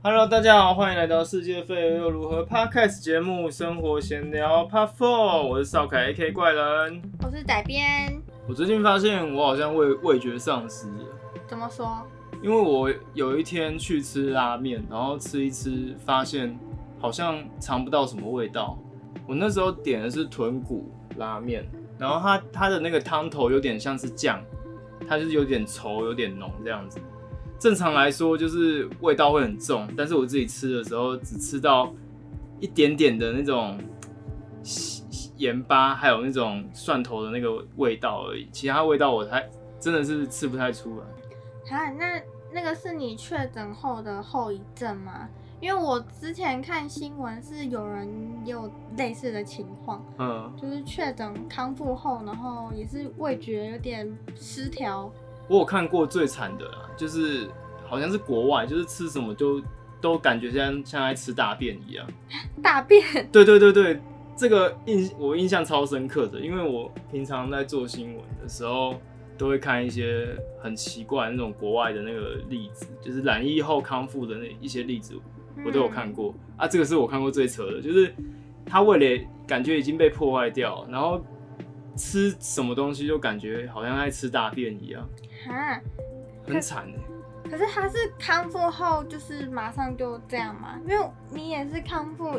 [0.00, 5.00] Hello，大家好，欢迎来到世界废又如何 Podcast 节目《生活闲聊 Part Four》，
[5.42, 7.02] 我是少凯 AK 怪人。
[7.20, 11.06] 我是仔编，我最近发现我好像味味觉丧失了，
[11.48, 12.00] 怎么说？
[12.40, 16.56] 因为我有一天去吃拉面，然后吃一吃，发现
[17.00, 18.78] 好像尝不到什么味道。
[19.26, 21.68] 我那时候点的是豚骨拉面，
[21.98, 24.40] 然后它它的那个汤头有点像是酱，
[25.08, 27.00] 它就是有点稠，有点浓这样子。
[27.58, 31.92] 正常来说就是味道会很重，但是我自己吃的时候只吃到
[32.60, 33.78] 一点点的那种
[35.36, 39.48] 盐巴，还有那种蒜头的那个味道而已，其他味道我还
[39.80, 41.76] 真的是吃不太出来。
[41.76, 45.28] 啊，那那个是你确诊后的后遗症吗？
[45.60, 48.08] 因为我之前看新闻是有人
[48.44, 55.10] 有类似的情况，嗯，就是确诊康复后，然后也是味觉有点失调。
[55.48, 57.48] 我有看过最惨的啦，就是
[57.86, 59.60] 好像是国外，就是吃什么就
[60.00, 62.06] 都感觉像像在吃大便一样。
[62.62, 63.02] 大便？
[63.32, 64.00] 对对对对，
[64.36, 68.94] 这个印我印象超深刻的，因为我平常在做新闻的时候，
[69.38, 70.28] 都会看一些
[70.60, 75.14] 很奇怪那种国外的那个例子，就是染疫后康复的那一些例子，
[75.64, 76.68] 我都有看过、啊。
[76.68, 78.12] 这个是我看过最扯的，就是
[78.66, 81.24] 他为了感觉已经被破坏掉，然后
[81.96, 85.08] 吃什么东西就感觉好像在吃大便一样。
[85.46, 85.80] 啊，
[86.46, 87.50] 很惨哎！
[87.50, 90.78] 可是他是康复后就是马上就这样吗？
[90.86, 92.38] 因为你也是康复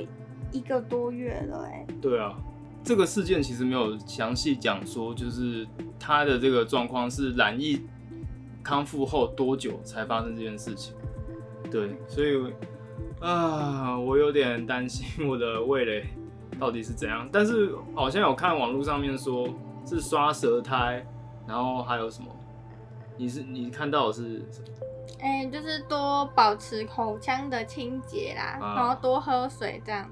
[0.52, 1.86] 一个多月了哎。
[2.02, 2.36] 对啊，
[2.84, 5.68] 这个事件其实没有详细讲说，就是
[6.00, 7.82] 他的这个状况是染疫
[8.64, 10.94] 康复后多久才发生这件事情。
[11.72, 12.54] 对，所以
[13.20, 16.06] 啊，我有点担心我的味蕾
[16.60, 17.28] 到底是怎样。
[17.32, 19.48] 但是好像有看网络上面说
[19.86, 21.04] 是刷舌苔，
[21.48, 22.28] 然后还有什么？
[23.20, 24.68] 你是你看到的是什么？
[25.22, 30.12] 哎、就是多保持口腔的清洁啦，啊然后多喝水这样子。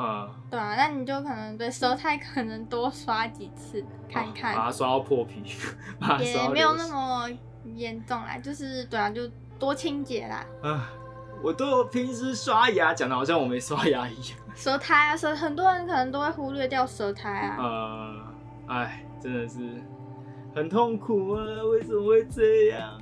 [0.00, 5.42] 啊、对啊，那你就可能对舌苔可能多刷几次看把看，它刷到破皮，
[6.22, 7.28] 也没有那么
[7.74, 9.26] 严重啦，就是对啊，就
[9.58, 10.46] 多清洁啦。
[10.62, 10.88] 啊，
[11.42, 14.38] 我都平时刷牙，讲的好像我没刷牙一样。
[14.54, 17.56] 舌苔啊，舌很多人可能都会忽略掉舌苔啊。
[17.58, 19.82] 呃，哎，真的是
[20.54, 21.44] 很痛苦啊！
[21.70, 23.00] 为什么会这样？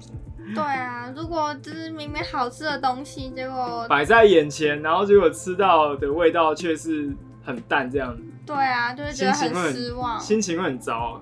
[0.54, 7.12] 对啊，如果就是明明好吃的东西，结果摆在眼前，然后结果吃到的味道却是
[7.42, 11.20] 很淡，这样子对啊，就会觉得很失望，心情会很糟啊。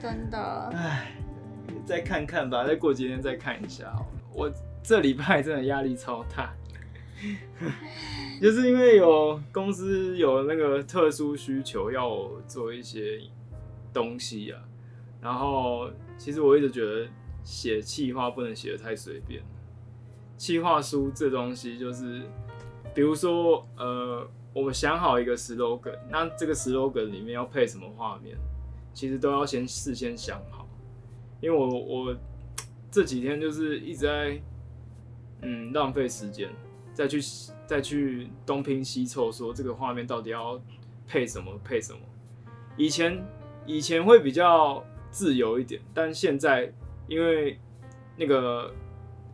[0.00, 0.70] 真的。
[0.74, 1.12] 唉，
[1.84, 3.92] 再看看吧，再过几天再看一下。
[4.34, 4.50] 我
[4.82, 6.54] 这礼拜真的压力超大，
[8.40, 13.20] 就是因为有公司有那个特殊需求要我做一些
[13.92, 14.58] 东西啊，
[15.22, 15.88] 然后
[16.18, 17.08] 其实我一直觉得
[17.44, 19.40] 写企划不能写的太随便，
[20.36, 22.22] 企划书这东西就是，
[22.92, 28.36] 比如说呃，我们想好一个 slogan，那这个 slogan 里面要配什么画面，
[28.92, 30.66] 其实都要先事先想好，
[31.40, 32.16] 因为我我
[32.90, 34.42] 这几天就是一直在
[35.42, 36.50] 嗯浪费时间，
[36.92, 37.20] 再去
[37.64, 40.60] 再去东拼西凑，说这个画面到底要
[41.06, 42.00] 配什么配什么。
[42.76, 43.24] 以前
[43.64, 46.72] 以前会比较自由一点，但现在
[47.06, 47.60] 因为
[48.16, 48.74] 那个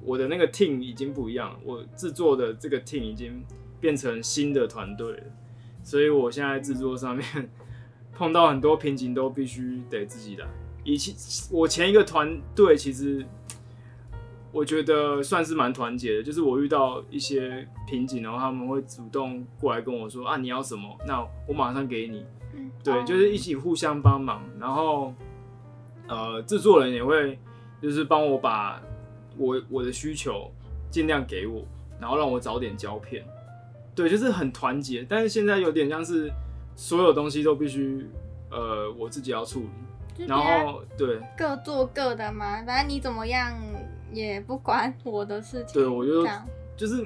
[0.03, 3.43] 我的那个 team 已经不一样了，我制作的这个 team 已经
[3.81, 5.23] 变成新的团队了，
[5.83, 7.49] 所以我现在制作上面
[8.13, 10.47] 碰到很多瓶颈，都必须得自己来。
[10.85, 11.15] 以前
[11.51, 13.25] 我前一个团队其实
[14.51, 22.25] 我觉得算是蛮团结的，就是我遇到一些瓶颈，然后他们会主动过来跟我说啊你要什么，那我马上给你。
[22.83, 25.15] 对，就是一起互相帮忙，然后
[26.09, 27.39] 呃，制作人也会
[27.81, 28.83] 就是帮我把
[29.37, 30.51] 我我的需求
[30.91, 31.65] 尽量给我，
[32.01, 33.25] 然后让我早点胶片。
[33.95, 36.31] 对，就是很团结，但是现在有点像是
[36.77, 38.09] 所有东西都必须
[38.51, 39.61] 呃我自己要处
[40.17, 43.53] 理，然后对各做各的嘛，反正你怎么样
[44.13, 45.75] 也不管 我的事情。
[45.75, 47.05] 对，我就这样就是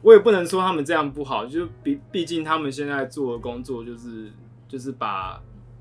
[0.00, 4.32] 我也不能说他们这样不好，就是毕毕竟他们现在做的工作就是
[4.66, 5.38] 就是把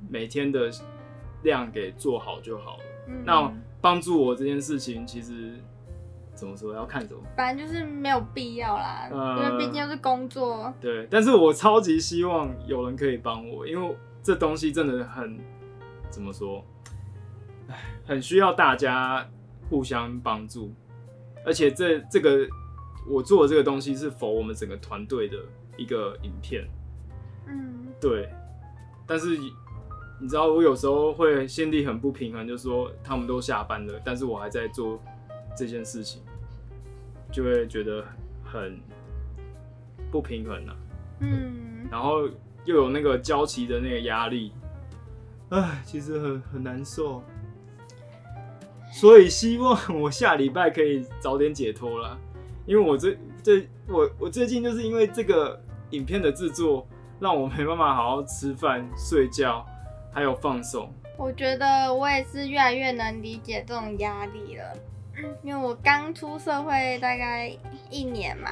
[0.09, 0.69] 每天的
[1.43, 2.83] 量给做好就好了。
[3.07, 3.23] 嗯。
[3.25, 5.55] 那帮助我这件事情，其实
[6.35, 7.19] 怎么说要看什么。
[7.35, 10.73] 反正就是没有必要啦，呃因为毕竟是工作。
[10.79, 15.39] 对，但是我超级希望有人可以帮我，因为这东西真的很
[16.09, 16.63] 怎么说，
[17.67, 19.27] 唉，很需要大家
[19.69, 20.71] 互相帮助，
[21.45, 22.47] 而且这这个
[23.09, 25.37] 我做的这个东西是否我们整个团队的
[25.75, 26.67] 一个影片，
[27.47, 28.29] 嗯，对，
[29.07, 29.35] 但是
[30.21, 35.01] 你知道我有时候会心里很不平衡，就说他们都下班了，但是我还在做
[35.57, 36.21] 这件事情，
[37.31, 38.05] 就会觉得
[38.43, 38.79] 很
[40.11, 40.75] 不平衡啊，
[41.21, 42.27] 嗯，然后
[42.65, 44.53] 又有那个交期的那个压力，
[45.49, 47.23] 唉，其实很很难受。
[48.93, 52.15] 所以希望我下礼拜可以早点解脱啦，
[52.67, 55.59] 因为我最最我我最近就是因为这个
[55.89, 56.85] 影片的制作，
[57.19, 59.65] 让我没办法好好吃饭、睡觉，
[60.11, 60.91] 还有放松。
[61.17, 64.73] 我觉得我也是越来越能理解这种压力了，
[65.43, 67.51] 因为我刚出社会大概
[67.89, 68.49] 一年嘛，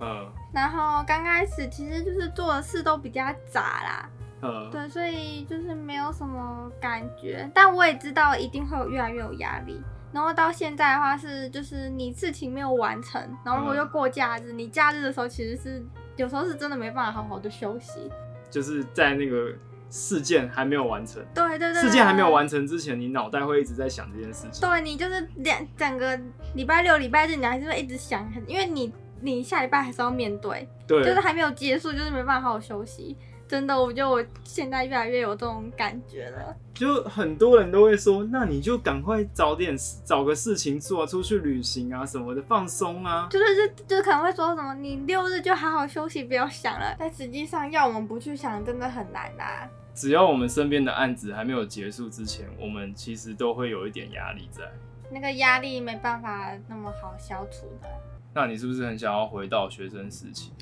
[0.00, 4.10] 嗯然后刚开始其实就是做的事都比较杂啦，
[4.42, 9.80] 嗯，对，所以就是没有什么感觉，但我也知道一定会有越来越有压力。
[10.12, 15.82] 然后到现在的话是，就是你事情没有完成，然后我又过假日，你假日的时候其实是
[16.16, 18.12] 有时候是真的没办法好好的休息。
[18.50, 19.50] 就是在那个
[19.92, 24.66] 事件还没有完成，对对对，事件还没有完成之前，你脑袋会一直在想这件事情。
[24.66, 26.18] 对你就是两整个
[26.54, 28.90] 礼拜六、礼拜日，你还是会一直想，因为你
[29.20, 33.14] 你下礼拜还是要面对，对，就是还没有结束，就是没办法好好休息。
[33.46, 36.56] 真的，我觉得我现在越来越有这种感觉了。
[36.72, 43.28] 就很多人都会说，那你就赶快找点找个事情做，出去旅行啊什么的，放松啊。
[43.30, 46.96] 就是就就是可能会说什么，你六日就好好休息，不要想了。
[46.98, 49.68] 但实际上要我们不去想，真的很难啊。
[49.94, 54.62] 只要我们身边的案子还没有结束之前，我们其实都会有一点压力在。
[55.10, 57.88] 那个压力没办法那么好消除的，
[58.34, 60.52] 那你是不是很想要回到学生时期？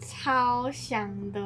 [0.00, 1.40] 超想的。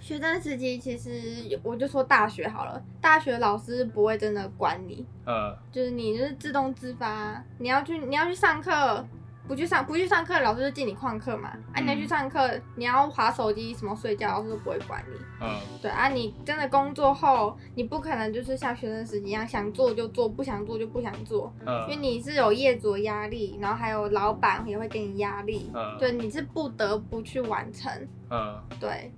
[0.00, 9.04] 学生时期其实我就说大学好了，大学老师不会真的管你，呃，就是你就是自动自发，你要去你要去上课，
[9.48, 11.48] 不去上不去上课，老师就记你旷课嘛。
[11.72, 15.16] 啊，你要去上课，你要划手机什么睡觉，老师都不会管你。
[15.40, 15.48] 嗯
[15.80, 27.90] 对啊，你真的工作后，你不可能就是像学生时期一样想做就做，不想做就不想做，嗯因为嗯你是有业主的压力，然后还有老板也会给你压力，嗯，对，你是不得不去完成。
[28.30, 29.10] 嗯，对，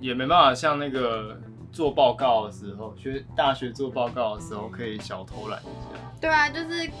[0.00, 1.38] 也没办法像那个
[1.70, 6.00] 做报告的时候，学大学做报告的时候可以小偷懒一下。
[6.20, 6.92] 对啊，就是就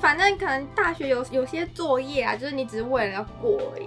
[0.00, 3.86] 反正可能大学有有些作业啊，就是你只是为了要过而已，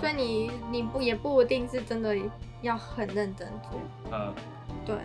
[0.00, 2.16] 所嗯以你你不也不一定是真的
[2.62, 3.80] 要很认真做。
[4.12, 4.34] 嗯，
[4.84, 4.96] 对，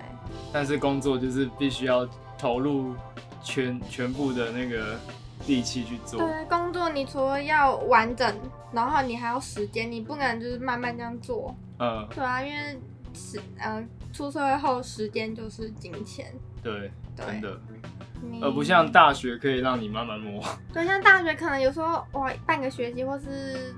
[0.53, 2.07] 但是工作就是必须要
[2.38, 2.95] 投入
[3.43, 4.99] 全全部的那个
[5.47, 6.19] 力气去做。
[6.19, 8.35] 对，工作你除了要完整，
[8.71, 11.55] 然后你还要时间，你不可能就是慢慢这样做。
[11.79, 12.79] 嗯，对啊，因为
[13.13, 13.83] 时呃
[14.13, 17.25] 出社会后时间就是金钱，对，对。
[17.25, 18.11] 真的，你
[18.41, 20.44] 而不像大学可以让你慢慢摸。
[20.73, 23.73] 对，像大学可能有时候哇半个学期或是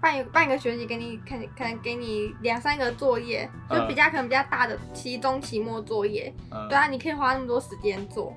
[0.00, 8.34] 半半个学期给你可能可能给你两三个作业，就嗯比较可能比较大的期中、期末作业，嗯，对啊，你可以花那么多时间做。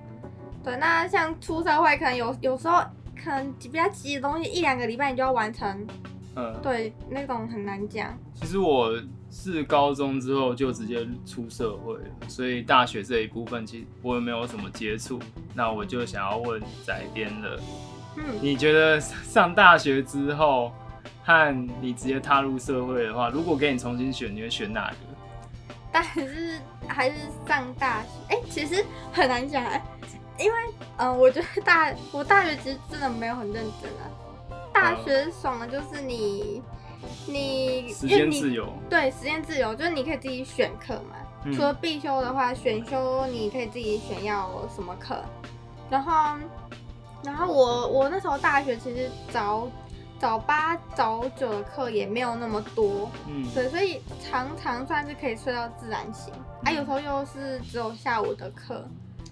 [0.64, 2.82] 对，那像出社会可能有有时候
[3.16, 5.88] 可能比较急的东西，一两个礼拜你就要完成，
[6.36, 8.18] 嗯，对，那种很难讲。
[8.34, 8.92] 其实我
[9.38, 15.20] 是高中之后就直接出社会了，所以大学这一部分其实我也没有什么接触。
[15.54, 17.60] 那我就想要问仔编了，
[18.16, 20.72] 嗯，你觉得上大学之后
[21.24, 24.96] 和你直接踏入社会的话，如果给你重新选，你会选哪个？
[25.92, 26.58] 但是
[26.88, 29.84] 还是上大学，哎、其实很难讲哎，
[30.40, 30.58] 因为
[30.98, 34.08] 嗯、呃我觉得大我大学其实真的没有很认真啊。
[34.74, 36.62] 大学爽的就是你
[37.28, 41.16] 你时间自由，对时间自由，就是你可以自己选课嘛。
[41.46, 45.24] 嗯除了必修的话，选修你可以自己选要什么课。
[45.92, 46.40] 然后，
[47.24, 49.68] 然后我我那时候大学其实早
[50.20, 56.34] 早八早九的课也没有那么多，嗯对，所以常常算是可以睡到自然醒。
[56.64, 58.84] 啊，有时候又是只有下午的课，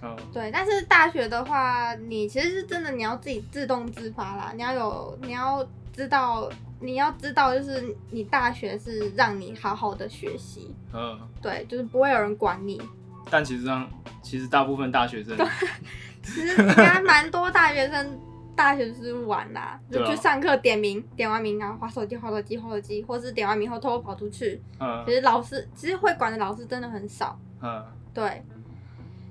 [0.03, 0.51] 嗯对。
[0.51, 6.47] 但是大学的话，你其实是真的你要自己自动自发啦，你要有你要知道
[6.83, 12.81] 你要知道，就是你大学是让你好好的学习，嗯，对，就是不会有人管你。
[13.29, 13.89] 但其实上，
[14.21, 15.37] 其实大部分大学生，
[16.21, 18.19] 其实应该蛮多大学生
[18.55, 24.61] 大学就是玩 啦，就去上课点名，点完名然后划手机、划手机、划手机，或是点完名后偷偷跑出去。
[24.79, 25.03] 嗯。
[25.07, 27.83] 其实老师其实会管的老师真的很少，嗯。
[28.13, 28.43] 对。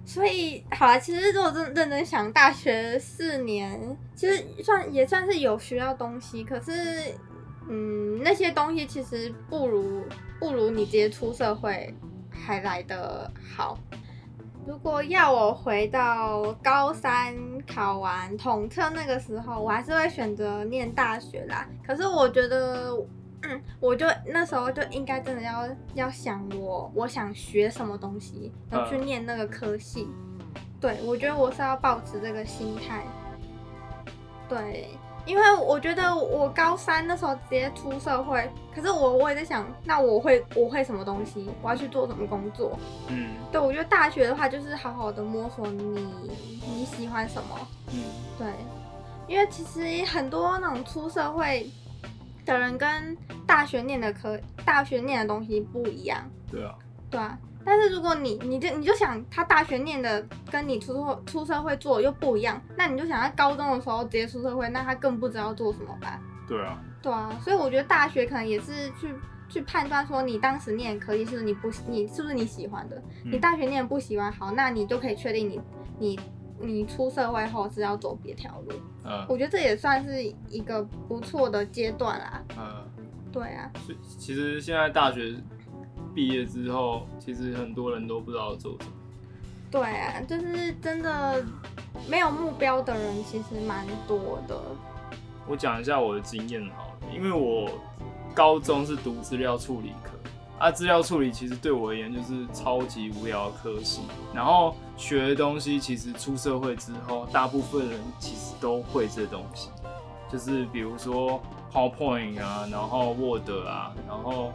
[0.05, 7.15] 所以好了，其实如果真认真想，大学四年其实算也算是有学到东西，可是
[7.69, 10.05] 嗯，那些东西其实不如
[10.39, 11.95] 不如你直接出社会
[12.31, 13.79] 还来得好。
[14.65, 17.35] 如果要我回到高三
[17.67, 21.67] 考完统测那个时候，我还是会选择念大学啦。
[21.85, 22.97] 可是我觉得，
[23.43, 30.09] 嗯，我就那时候就应该真的要要想我我想学什么东西，然后去念那个科系。
[30.81, 33.05] 对，我觉得我是要保持这个心态。
[34.49, 34.91] 对，
[35.25, 42.79] 因为我觉得我高三那时候直接出社会，可是我我也在想，那我会我会什么东西，我要去做什么工作？
[43.09, 46.09] 嗯对，我觉得大学的话就是好好的摸索你
[46.67, 47.57] 你喜欢什么。
[47.93, 48.03] 嗯，
[48.39, 48.47] 对，
[49.29, 51.71] 因为其实很多那种出社会
[52.45, 56.19] 的人跟大学念的科大学念的东西不一样，
[56.51, 56.75] 对啊，
[57.11, 57.39] 对啊。
[57.65, 66.21] 但是如果你你就你就想他大学念的跟你出社出社会做又不一样，那你就想他高中的时候直接出社会，那他更不知道做什么吧？
[66.49, 69.15] 对啊，对啊，所以我觉得大学可能也是去
[69.49, 75.61] 去判断说你当时念的科技是你不你是不是你喜欢的，你嗯大学念不喜欢，好，那你就可以确定你
[75.99, 76.21] 你
[76.59, 78.73] 你出社会后是要走别条路。
[79.05, 82.43] 嗯我觉得这也算是一个不错的阶段啦。
[82.57, 82.85] 嗯，
[83.33, 85.35] 对啊，所以其实现在大学
[86.15, 88.93] 毕业之后，其实很多人都不知道做什么。
[89.71, 91.43] 对啊，就是真的
[92.09, 94.61] 没有目标的人其实蛮多的。
[95.49, 97.71] 我讲一下我的经验好了，因为我
[98.35, 100.13] 高中是读资料处理科，
[100.59, 104.03] 啊，资料处理其实对我而言就是超级无聊的科系，
[104.35, 109.71] 然后学的东西其实出社会之后，大部分人其实都会这东西，
[110.31, 111.41] 就是比如说
[111.73, 114.53] PowerPoint 啊，然后 Word 啊，然后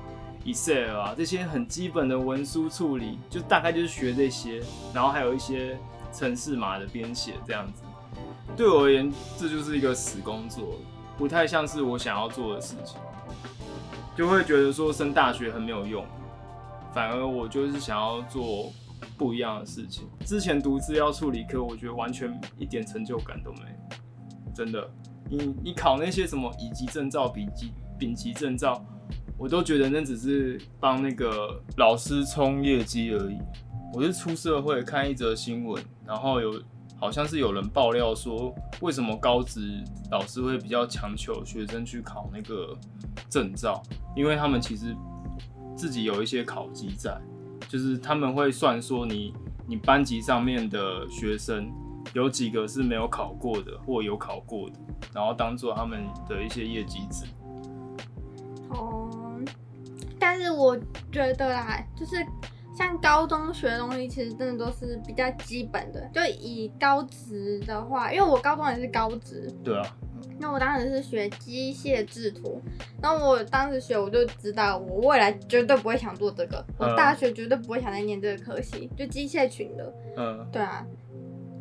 [0.47, 4.63] Excel 啊这些很基本的文书处理，就大概就是学这些，
[4.93, 5.77] 然后还有一些
[6.13, 7.83] 程式码的编写这样子。
[8.55, 10.79] 对我而言，这就是一个死工作，
[11.17, 12.97] 不太像是我想要做的事情，
[14.15, 16.05] 就会觉得说升大学很没有用，
[16.93, 18.71] 反而我就是想要做
[19.17, 20.07] 不一样的事情。
[20.25, 24.89] 之前读资料处理科，我觉得完全一点成就感都没有，真的。
[25.29, 28.81] 你你考那些什么乙级证照、丙级丙级证照，
[29.37, 33.37] 我都觉得那只是帮那个老师冲业绩而已。
[33.93, 36.61] 我是出社会看一则新闻，然后有
[36.99, 42.75] 好像是有人爆料说，为什么高职老师会比较强求学生去考那个
[43.29, 43.81] 证照，
[44.15, 44.95] 因为他们其实
[45.75, 47.15] 自己有一些考绩在，
[47.69, 49.33] 就是他们会算说你
[49.67, 51.71] 你班级上面的学生
[52.13, 54.75] 有几个是没有考过的，或有考过的，
[55.13, 57.25] 然后当做他们的一些业绩值。
[58.69, 58.96] 哦，
[60.27, 60.77] 但是我
[61.09, 62.17] 觉得啦，就是
[62.75, 66.05] 像高中学的东西，其实真的都是比较基本的。
[66.13, 69.97] 就以高职的话，因为我高中也是高职，对啊，
[70.37, 72.61] 那我当时是学机械制图，
[73.01, 79.93] 然后我当时学我就知道，我未来绝对不会想做这个，我嗯大学绝对不会想再念这个科系，就机械群的。
[80.17, 80.45] 嗯。
[80.51, 80.85] 对啊，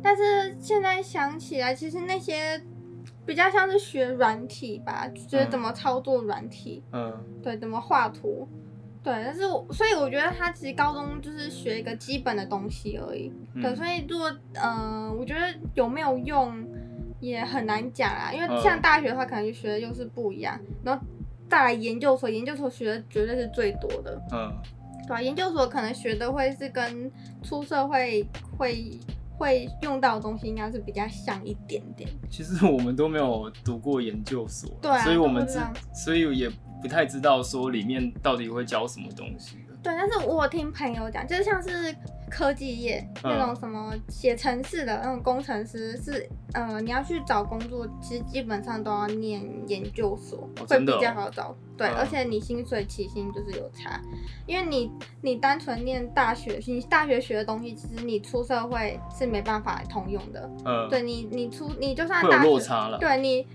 [0.03, 2.61] 但是现在想起来，其实那些
[3.27, 8.47] 比较像是学软体吧，就是怎么操作软体，嗯对，怎么画图，
[9.03, 9.13] 对。
[9.13, 13.65] 但是我所以我觉得他其实高中就是学一个基本的东西而已，对。
[13.65, 16.65] 嗯所以如果嗯、呃我觉得有没有用
[17.19, 21.05] 也很难讲啊，因为嗯像大学的话，可能学的又是不一样，然后
[21.49, 24.21] 再来研究所，研究所学的绝对是最多的。
[24.31, 24.53] 嗯，
[25.07, 27.11] 对啊，研究所可能学的会是跟
[27.43, 28.25] 出社会
[28.57, 28.97] 会
[29.37, 32.09] 会用到的东西，应该是比较像一点点。
[32.29, 35.59] 其实我们都没有读过研究所，对啊所以我们知
[35.93, 36.49] 所以也
[36.81, 39.57] 不太知道说里面到底会教什么东西。
[39.83, 41.95] 对，但是我听朋友讲，就是像是
[42.29, 51.55] 科技业、嗯那种什么写程式的那种工程师，是呃你要去找工作，其实基本上都要念研究所，会比较好找。
[51.77, 54.01] 对，嗯而且你薪水起薪就是有差，
[54.45, 54.91] 因为你
[55.21, 60.49] 你单纯念大学，你大学学的东西，其实你出社会是没办法通用的。
[60.65, 62.97] 嗯，对你，你出你就算有大学落差了。
[62.97, 63.45] 对你，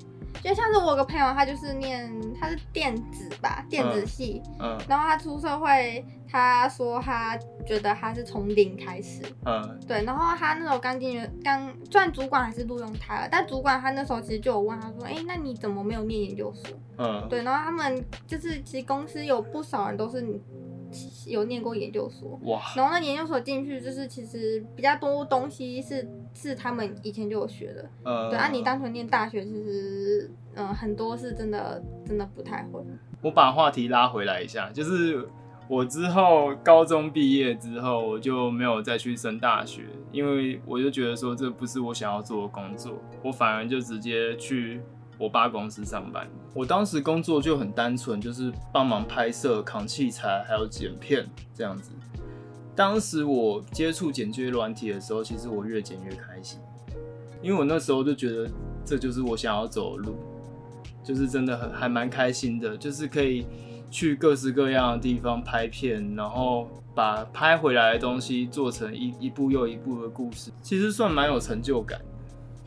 [0.42, 2.10] 就像是我有个朋友，他就是念
[2.40, 16.76] 他是电子吧，电子系，嗯然后他出社会，他说他觉得他是从零开始，嗯对，然后他那时候刚进去，刚虽然主管还是录用他了，但主管他那时候其实就有问他说，哎，那你怎么没有念研究所？
[16.98, 20.22] 嗯，对，然后他们就是其实公司有不少人都是
[21.26, 22.38] 有念过研究所。
[22.44, 32.80] 哇，然后那研究所进去，就是其实比较多东西是是他们以前就有学的，呃，对啊，你单纯念大学，其实嗯、呃很多是真的真的不太会。
[33.22, 35.28] 我把话题拉回来一下，就是
[35.68, 44.80] 我之后高中毕业之后，我就没有再去升大学，因为我就觉得说这不是我想要做的工作，我反而就直接去
[45.22, 46.28] 我爸公司上班。
[46.52, 51.24] 我当时工作就很单纯，就是帮忙拍摄、扛器材，还有剪片
[51.54, 51.92] 这样子。
[52.74, 56.58] 当时我接触剪接软体的时候，其实我越剪越开心，
[57.40, 58.50] 因为我那时候就觉得
[58.84, 60.16] 这就是我想要走的路。
[61.04, 63.44] 就是真的很还蛮开心的，就是可以
[63.90, 72.00] 去各式各样的地方拍片，然后把拍回来的东西做成一一部又一部的故事，其实算蛮有成就感。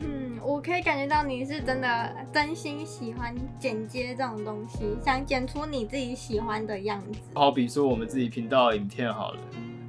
[0.00, 7.20] 嗯，我可以感觉到你是真的真心喜欢剪接这种东西，想剪出你自己喜欢的样子。
[7.34, 9.38] 好比说我们自己频道影片好了，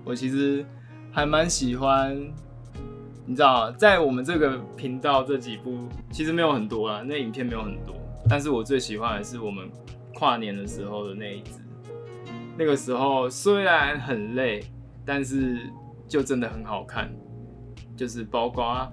[0.06, 0.66] 我其实
[1.12, 2.16] 还蛮喜欢，
[3.26, 5.78] 你知道，在我们这个频道这几部
[6.12, 7.96] 其实没有很多啦，那影片没有很多，
[8.30, 9.70] 但是我最喜欢的是我们
[10.14, 11.52] 跨年的时候的那一支。
[12.58, 14.64] 那个时候虽然很累，
[15.06, 15.70] 但是
[16.08, 17.08] 就真的很好看，
[17.96, 18.92] 就是包括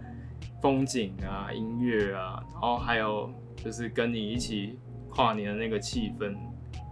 [0.64, 4.78] 风景啊、音乐啊，然后还有就是跟你一起
[5.10, 6.34] 跨年的那个气氛，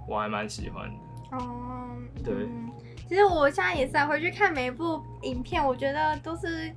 [0.06, 1.38] 我还蛮喜欢的。
[1.38, 1.88] 哦，
[2.22, 2.70] 对嗯
[3.08, 6.68] 其实我现在也是啊回去看每一部影片，我觉得都是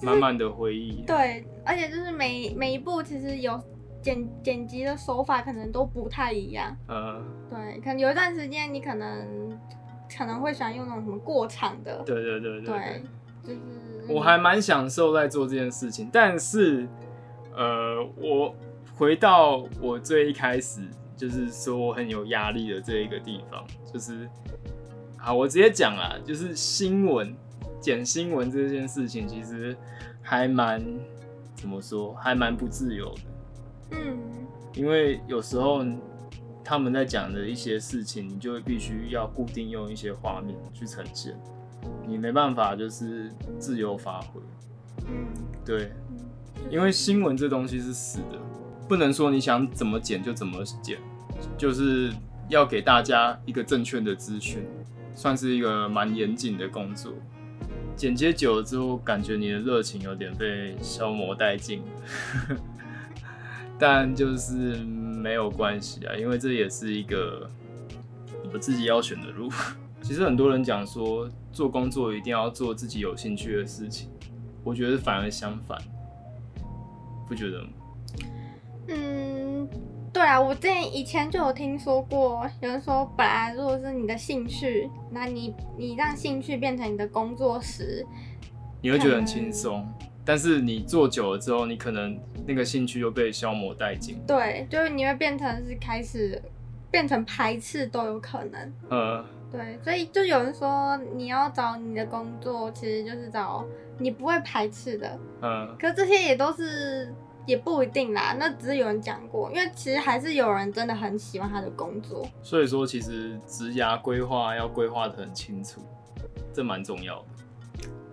[0.00, 1.02] 就是满满的回忆。
[1.04, 3.60] 对，而且就是每每一部其实有
[4.00, 6.76] 剪剪辑的手法可能都不太一样。
[6.86, 9.58] 呃，对，可能有一段时间你可能
[10.16, 13.02] 可能会喜欢用那种什么过场的，对对对对对，
[13.42, 13.60] 就是
[14.08, 16.86] 我还蛮享受在做这件事情，但是，
[17.54, 18.54] 呃，我
[18.96, 20.82] 回到我最一开始
[21.16, 24.28] 就是说我很有压力的这一个地方，就是，
[25.16, 27.34] 好，我直接讲啊，就是新闻
[27.80, 29.76] 剪新闻这件事情，其实
[30.22, 30.82] 还蛮
[31.54, 33.20] 怎么说，还蛮不自由的，
[33.92, 34.18] 嗯。
[34.74, 35.86] 因为有时候
[36.64, 41.32] 他们在讲的一些事情，你就会必须要固定用一些画面去呈现，
[42.06, 44.40] 你没办法就是自由发挥。
[45.06, 45.26] 嗯
[45.64, 46.18] 对，嗯，
[46.70, 48.38] 因为新闻这东西是死的，
[48.88, 50.98] 不能说你想怎么剪就怎么剪，
[51.56, 52.12] 就是
[52.48, 54.66] 要给大家一个正确的资讯，
[55.14, 57.12] 算是一个蛮严谨的工作。
[57.96, 61.82] 剪接久了之后，感觉你的热情有点被消磨殆尽，
[63.78, 67.48] 但就是没有关系啊，因为这也是一个
[68.52, 69.50] 我自己要选的路。
[70.04, 74.10] 其实很多人讲说，做工作一定要做自己有兴趣的事情，
[74.62, 75.78] 我觉得反而相反，
[77.26, 77.68] 不觉得吗？
[78.88, 79.66] 嗯，
[80.12, 88.06] 对啊，我之前以前就有听说过，有人说，本来如果是你的兴趣，那你你让兴趣变成你的工作时，
[88.82, 89.88] 你会觉得很轻松，
[90.22, 94.20] 但是你做久了之后，你可能那个兴趣又被消磨殆尽。
[94.26, 96.42] 对，就是你会变成是开始
[96.90, 98.72] 变成排斥都有可能。
[98.90, 103.64] 呃，对，所以就有人说，你要找你的工作，其实就是找
[103.98, 105.16] 你不会排斥的。
[105.42, 107.14] 嗯，可这些也都是
[107.46, 112.26] 也不一定啦，那只是有人讲过，因为其实还是有人真的很喜欢他的工作。
[112.42, 115.80] 所以说其实职涯规划要规划的很清楚，
[116.52, 117.24] 这蛮重要的。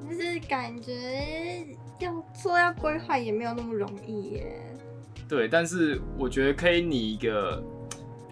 [0.08, 1.66] 就是感觉
[2.00, 4.62] 要做要规划也没有那么容易耶。
[5.28, 7.64] 对，但是我觉得可以拟一个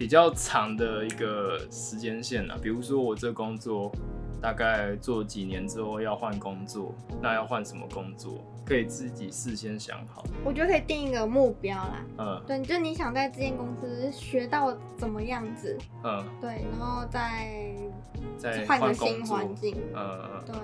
[0.00, 3.92] 比较长的一个时间线啊，比如说我这工作
[4.40, 10.24] 大概做几年之后要换工作，那要换什么工作，可以自己事先想好。
[10.42, 12.42] 我觉得可以定一个目标啦，嗯。
[12.46, 17.76] 对，就你想在这间公司学到怎么样子，嗯，对，然后再
[18.38, 19.54] 再换个新环。
[19.54, 20.54] 境，嗯，对，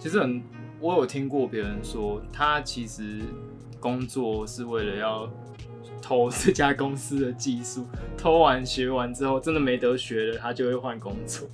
[0.00, 0.42] 其实很，
[0.80, 3.20] 我有听过别人说，他其实
[3.78, 5.30] 工作是为了要
[6.04, 7.86] 偷这家公司的技术，
[8.18, 11.48] 偷完学完之后，真的没得学了，他就会换工作。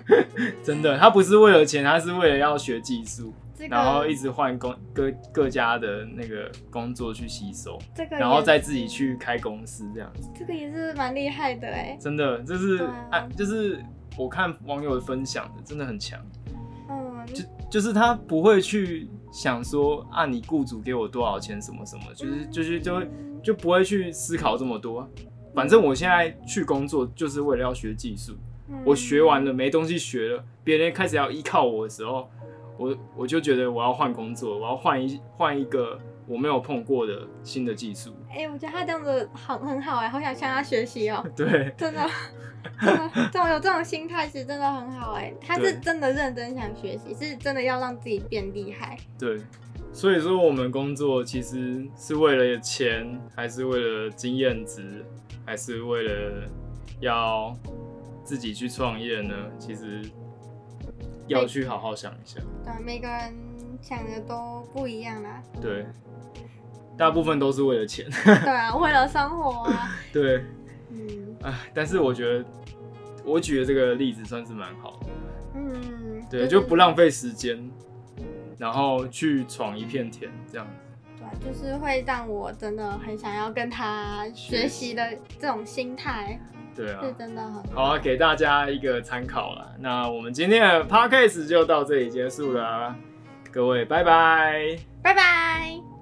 [0.62, 10.28] 真的，他不是为了钱，他是为了要学技术，这个然后一直换工各各家的那个工作去吸收，这个然后再自己去开公司这样子。
[10.38, 13.82] 这个也是蛮厉害的哎，真的，这是对啊啊，就是
[14.18, 16.20] 我看网友分享的，真的很强。
[16.90, 23.10] 嗯，就就是他不会去想说啊，你雇主给我多少钱什么什么，就是就是就会
[23.42, 25.08] 就不会去思考这么多。
[25.52, 28.32] 反正我现在去工作就是为了要学技术，
[28.68, 32.30] 嗯我学完了没东西学了，别人开始要依靠我的时候，
[32.78, 38.14] 我我就觉得我要换工作，我要换一换一个我没有碰过的新的技术。
[38.30, 42.08] 哎、我觉得他这样子很很好哎，好想向他学习哦，对，真的，
[43.32, 48.96] 这种有这种心态其实真的很好哎，他是真的认真想学习，是真的要让自己变厉害。
[49.18, 49.40] 对，
[49.92, 55.04] 所以说我们工作其实是为了钱，还是为了经验值，
[55.44, 56.48] 还是为了
[57.00, 57.56] 要
[58.24, 59.34] 自己去创业呢？
[59.58, 60.02] 其实
[61.26, 62.40] 要去好好想一下。
[62.64, 63.34] 对，每个人
[63.80, 65.42] 想的都不一样啦。
[65.60, 65.86] 对，
[66.96, 68.06] 大部分都是为了钱。
[68.24, 70.44] 对啊，为了生活啊， 对，
[70.90, 72.44] 嗯唉，但是我觉得
[73.24, 75.06] 我举的这个例子算是蛮好的。
[75.54, 77.70] 嗯，对，就不浪费时间，
[78.58, 81.22] 然后去闯一片天，这样子。
[81.40, 86.40] 对，就是会让我真的很想要跟他学习的这种心态，
[86.74, 87.00] 对啊。
[87.04, 89.70] 是真的很好啊，给大家一个参考啦。
[89.78, 92.94] 那我们今天的 podcast 就到这里结束了，
[93.52, 94.76] 各位拜拜。
[95.02, 95.93] 拜拜。